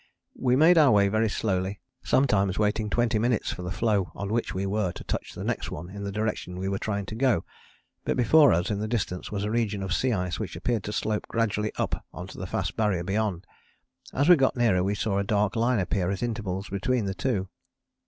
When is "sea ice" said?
9.93-10.39